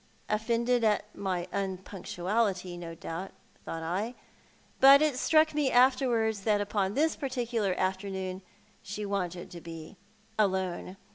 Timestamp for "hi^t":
4.81-4.99